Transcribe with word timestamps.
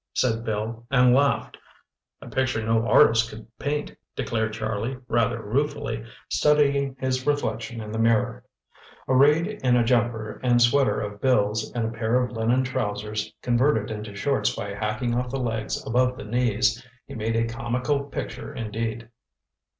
said 0.15 0.43
Bill 0.43 0.87
and 0.89 1.13
laughed. 1.13 1.59
"A 2.23 2.27
picture 2.27 2.65
no 2.65 2.87
artist 2.87 3.29
could 3.29 3.45
paint," 3.59 3.95
declared 4.15 4.51
Charlie 4.51 4.97
rather 5.07 5.39
ruefully, 5.43 6.03
studying 6.27 6.95
his 6.99 7.27
reflection 7.27 7.79
in 7.81 7.91
the 7.91 7.99
mirror. 7.99 8.43
Arrayed 9.07 9.45
in 9.63 9.75
a 9.75 9.83
jumper 9.83 10.39
and 10.41 10.59
sweater 10.59 10.99
of 11.01 11.21
Bill's 11.21 11.71
and 11.73 11.85
a 11.85 11.95
pair 11.95 12.19
of 12.23 12.31
linen 12.31 12.63
trousers, 12.63 13.31
converted 13.43 13.91
into 13.91 14.15
shorts 14.15 14.55
by 14.55 14.73
hacking 14.73 15.13
off 15.13 15.29
the 15.29 15.37
legs 15.39 15.85
above 15.85 16.17
the 16.17 16.25
knees, 16.25 16.83
he 17.05 17.13
made 17.13 17.35
a 17.35 17.45
comical 17.47 18.05
picture 18.05 18.51
indeed. 18.51 19.07